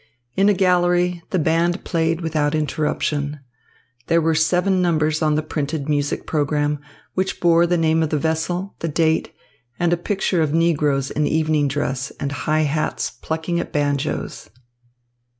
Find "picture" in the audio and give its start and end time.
9.97-10.41